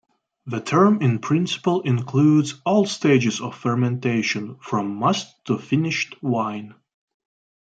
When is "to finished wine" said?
5.45-6.73